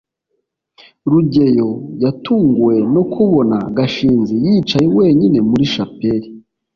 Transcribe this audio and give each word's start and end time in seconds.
rugeyo 1.11 1.69
yatunguwe 2.03 2.75
no 2.93 3.03
kubona 3.13 3.57
gashinzi 3.77 4.35
yicaye 4.45 4.87
wenyine 4.97 5.39
muri 5.49 5.65
shapeli 5.73 6.27